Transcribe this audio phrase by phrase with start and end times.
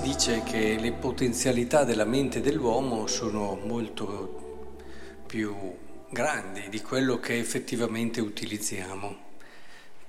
[0.00, 4.72] dice che le potenzialità della mente dell'uomo sono molto
[5.26, 5.54] più
[6.08, 9.16] grandi di quello che effettivamente utilizziamo.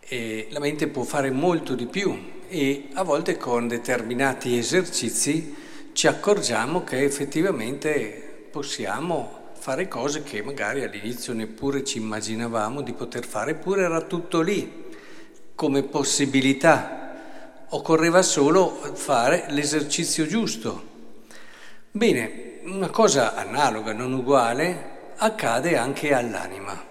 [0.00, 5.54] E la mente può fare molto di più e a volte con determinati esercizi
[5.94, 13.24] ci accorgiamo che effettivamente possiamo fare cose che magari all'inizio neppure ci immaginavamo di poter
[13.24, 14.70] fare, eppure era tutto lì
[15.54, 17.01] come possibilità
[17.74, 20.90] occorreva solo fare l'esercizio giusto.
[21.90, 26.90] Bene, una cosa analoga, non uguale, accade anche all'anima.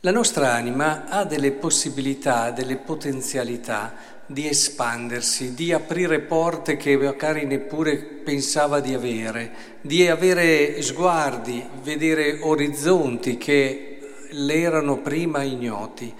[0.00, 7.46] La nostra anima ha delle possibilità, delle potenzialità di espandersi, di aprire porte che magari
[7.46, 13.98] neppure pensava di avere, di avere sguardi, vedere orizzonti che
[14.30, 16.14] le erano prima ignoti.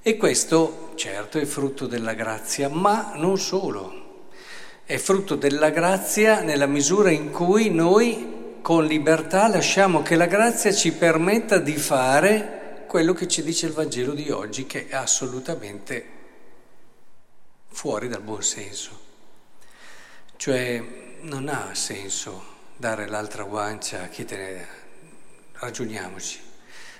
[0.00, 4.26] E questo certo è frutto della grazia, ma non solo.
[4.84, 10.72] È frutto della grazia nella misura in cui noi con libertà lasciamo che la grazia
[10.72, 16.06] ci permetta di fare quello che ci dice il Vangelo di oggi, che è assolutamente
[17.68, 18.98] fuori dal buon senso.
[20.36, 20.82] Cioè
[21.22, 24.68] non ha senso dare l'altra guancia a chi te ne...
[25.60, 26.47] Ragioniamoci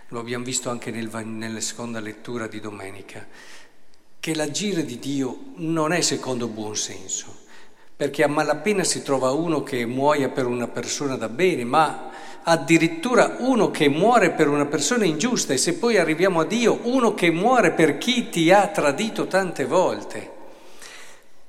[0.08, 3.26] lo abbiamo visto anche nel, nella seconda lettura di domenica,
[4.20, 7.46] che l'agire di Dio non è secondo buon senso,
[7.94, 12.10] perché a malapena si trova uno che muoia per una persona da bene, ma
[12.42, 17.12] addirittura uno che muore per una persona ingiusta e se poi arriviamo a Dio, uno
[17.12, 20.36] che muore per chi ti ha tradito tante volte.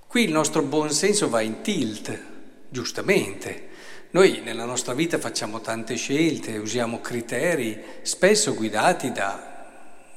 [0.06, 2.20] Qui il nostro buon senso va in tilt,
[2.68, 3.69] giustamente,
[4.12, 9.68] noi nella nostra vita facciamo tante scelte, usiamo criteri spesso guidati da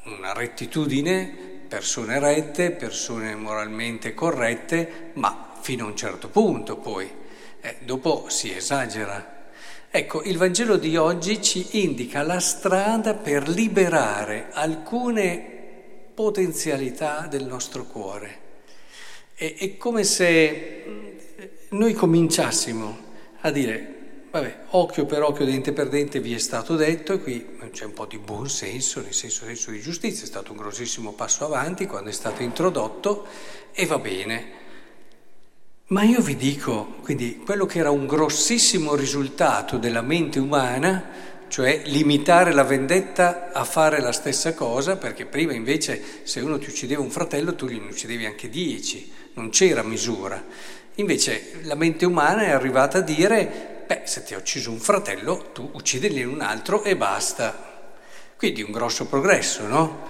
[0.04, 7.06] una rettitudine, persone rette, persone moralmente corrette, ma fino a un certo punto poi.
[7.60, 9.50] Eh, dopo si esagera.
[9.90, 15.52] Ecco, il Vangelo di oggi ci indica la strada per liberare alcune
[16.14, 18.38] potenzialità del nostro cuore.
[19.34, 20.84] È, è come se
[21.68, 23.10] noi cominciassimo
[23.42, 23.94] a dire,
[24.30, 27.92] vabbè, occhio per occhio, dente per dente vi è stato detto e qui c'è un
[27.92, 31.86] po' di buon senso, nel senso, senso di giustizia, è stato un grossissimo passo avanti
[31.86, 33.26] quando è stato introdotto
[33.72, 34.60] e va bene.
[35.88, 41.82] Ma io vi dico, quindi quello che era un grossissimo risultato della mente umana, cioè
[41.84, 47.02] limitare la vendetta a fare la stessa cosa, perché prima invece se uno ti uccideva
[47.02, 50.42] un fratello tu gliene uccidevi anche dieci, non c'era misura.
[50.96, 55.50] Invece la mente umana è arrivata a dire, beh, se ti ha ucciso un fratello,
[55.52, 57.70] tu uccidili un altro e basta.
[58.36, 60.08] Quindi un grosso progresso, no?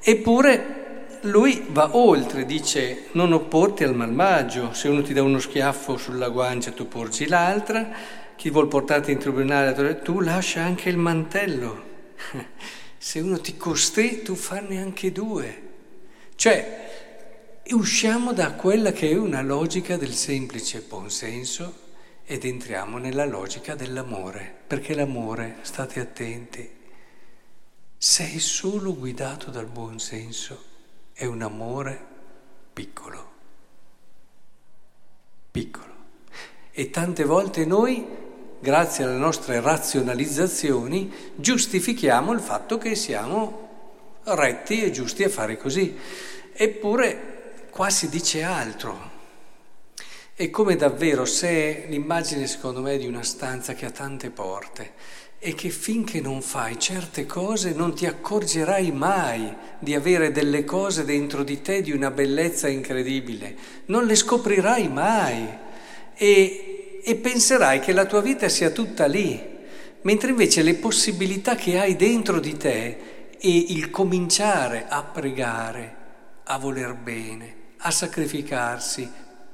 [0.00, 0.80] Eppure
[1.22, 6.28] lui va oltre, dice non opporti al malvagio, se uno ti dà uno schiaffo sulla
[6.28, 7.90] guancia tu porgi l'altra,
[8.36, 11.88] chi vuol portarti in tribunale tu lascia anche il mantello.
[12.96, 15.62] Se uno ti costè tu farne anche due.
[16.36, 17.09] Cioè,
[17.68, 21.88] usciamo da quella che è una logica del semplice buonsenso
[22.24, 26.78] ed entriamo nella logica dell'amore, perché l'amore, state attenti,
[27.96, 30.64] se è solo guidato dal buonsenso,
[31.12, 32.06] è un amore
[32.72, 33.30] piccolo,
[35.50, 35.94] piccolo.
[36.70, 38.06] E tante volte noi,
[38.60, 43.68] grazie alle nostre razionalizzazioni, giustifichiamo il fatto che siamo
[44.24, 45.96] retti e giusti a fare così.
[46.52, 47.39] Eppure
[47.70, 49.18] qua si dice altro.
[50.34, 54.92] È come davvero se l'immagine secondo me di una stanza che ha tante porte
[55.38, 61.04] e che finché non fai certe cose non ti accorgerai mai di avere delle cose
[61.04, 63.56] dentro di te di una bellezza incredibile,
[63.86, 65.48] non le scoprirai mai
[66.14, 69.42] e, e penserai che la tua vita sia tutta lì,
[70.02, 72.98] mentre invece le possibilità che hai dentro di te
[73.38, 75.96] e il cominciare a pregare,
[76.44, 79.10] a voler bene, a sacrificarsi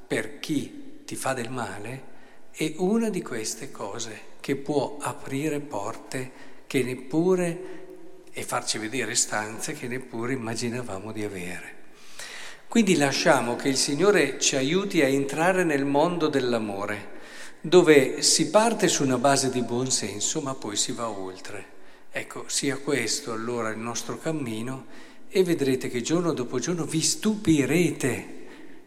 [0.07, 2.15] per chi ti fa del male
[2.51, 6.31] è una di queste cose che può aprire porte
[6.67, 7.75] che neppure
[8.31, 11.75] e farci vedere stanze che neppure immaginavamo di avere.
[12.67, 17.15] Quindi lasciamo che il Signore ci aiuti a entrare nel mondo dell'amore,
[17.61, 21.75] dove si parte su una base di buon senso, ma poi si va oltre.
[22.11, 24.85] Ecco, sia questo allora il nostro cammino
[25.29, 28.35] e vedrete che giorno dopo giorno vi stupirete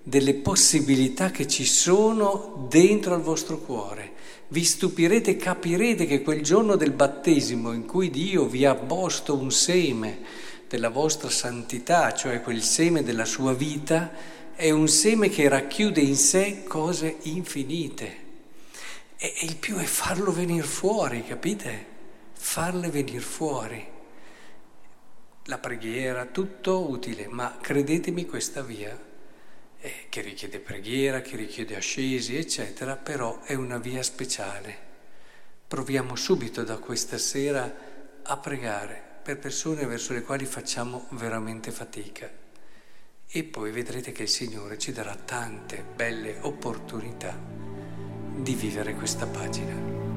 [0.02, 4.12] delle possibilità che ci sono dentro al vostro cuore.
[4.48, 9.36] Vi stupirete e capirete che quel giorno del battesimo in cui Dio vi ha posto
[9.36, 10.18] un seme
[10.66, 14.12] della vostra santità, cioè quel seme della sua vita,
[14.54, 18.16] è un seme che racchiude in sé cose infinite.
[19.16, 21.86] E, il più è farlo venire fuori, capite?
[22.32, 23.98] Farle venire fuori.
[25.44, 28.98] La preghiera, tutto utile, ma credetemi questa via,
[29.80, 34.88] eh, che richiede preghiera, che richiede ascesi, eccetera, però è una via speciale.
[35.66, 37.72] Proviamo subito da questa sera
[38.22, 42.30] a pregare per persone verso le quali facciamo veramente fatica.
[43.26, 47.38] E poi vedrete che il Signore ci darà tante belle opportunità
[48.36, 50.09] di vivere questa pagina.